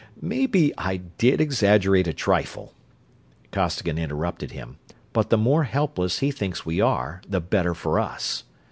[0.19, 2.73] "Maybe I did exaggerate a trifle,"
[3.51, 4.77] Costigan interrupted him,
[5.13, 8.43] "but the more helpless he thinks we are the better for us.